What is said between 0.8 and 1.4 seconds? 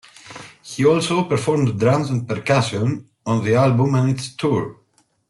also